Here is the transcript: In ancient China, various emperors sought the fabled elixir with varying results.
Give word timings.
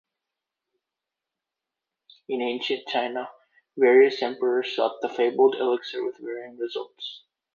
In 2.27 2.41
ancient 2.41 2.87
China, 2.87 3.29
various 3.77 4.23
emperors 4.23 4.75
sought 4.75 4.99
the 4.99 5.09
fabled 5.09 5.53
elixir 5.59 6.03
with 6.03 6.17
varying 6.17 6.57
results. 6.57 7.23